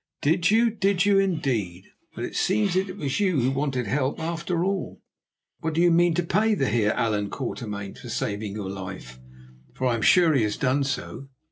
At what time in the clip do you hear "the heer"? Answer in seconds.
6.55-6.89